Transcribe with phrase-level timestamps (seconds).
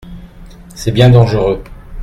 [0.73, 1.61] C’est bien dangereux!